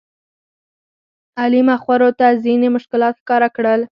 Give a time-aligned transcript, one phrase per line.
[1.41, 3.81] علي مخورو ته ځینې مشکلات ښکاره کړل.